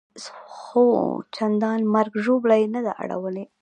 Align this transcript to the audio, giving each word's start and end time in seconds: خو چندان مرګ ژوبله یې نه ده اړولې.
خو 0.57 0.85
چندان 1.35 1.79
مرګ 1.93 2.13
ژوبله 2.25 2.55
یې 2.61 2.67
نه 2.75 2.81
ده 2.85 2.91
اړولې. 3.03 3.45